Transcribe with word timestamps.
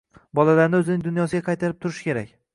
Bolalarni 0.39 0.79
o‘zining 0.79 1.03
dunyosiga 1.09 1.43
qaytarib 1.51 1.81
turish 1.87 2.03
kerak 2.09 2.35